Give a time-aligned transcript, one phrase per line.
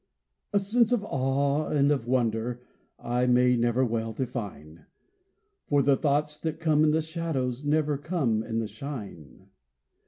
[0.51, 2.59] A sense of awe and of wonder
[2.97, 4.87] I may never well define,
[5.67, 9.51] For the thoughts that come in the shadows Never come in the shine.